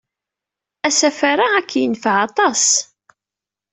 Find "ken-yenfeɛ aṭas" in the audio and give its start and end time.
1.71-2.65